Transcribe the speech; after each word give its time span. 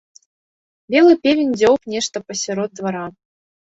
Белы 0.95 1.13
певень 1.27 1.53
дзёўб 1.59 1.81
нешта 1.97 2.25
пасярод 2.29 2.71
двара. 2.83 3.09